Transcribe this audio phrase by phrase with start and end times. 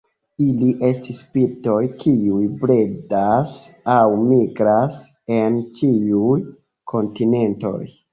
[0.43, 3.53] Ili estas birdoj kiuj bredas
[3.97, 4.97] aŭ migras
[5.37, 6.39] en ĉiuj
[6.95, 7.79] kontinentoj.